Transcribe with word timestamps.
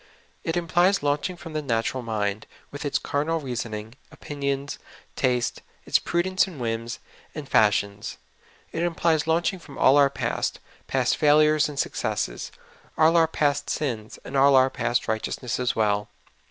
It 0.43 0.57
implies 0.57 1.03
launching 1.03 1.37
from 1.37 1.53
the 1.53 1.61
natural 1.61 2.01
mind, 2.01 2.47
with 2.71 2.85
its 2.85 2.97
carnal 2.97 3.39
reason 3.39 3.71
ing, 3.75 3.93
opinions, 4.11 4.79
taste, 5.15 5.61
its 5.85 5.99
prudence 5.99 6.47
and 6.47 6.59
whims, 6.59 6.97
and 7.35 7.47
fash 7.47 7.83
ions. 7.83 8.17
It 8.71 8.81
implies 8.81 9.27
launching 9.27 9.59
from 9.59 9.77
all 9.77 9.97
our 9.97 10.09
past— 10.09 10.59
past 10.87 11.17
fail 11.17 11.37
ures 11.37 11.69
and 11.69 11.77
successes, 11.77 12.51
all 12.97 13.15
our 13.15 13.27
past 13.27 13.69
sins, 13.69 14.17
and 14.25 14.35
all 14.35 14.55
our 14.55 14.71
past 14.71 15.07
righteousness 15.07 15.59
as 15.59 15.75
well. 15.75 16.09